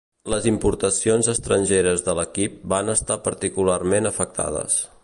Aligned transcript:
Les 0.33 0.45
importacions 0.51 1.29
estrangeres 1.33 2.03
de 2.09 2.17
l'equip 2.21 2.57
van 2.75 2.91
estar 2.99 3.23
particularment 3.29 4.15
afectades. 4.15 4.85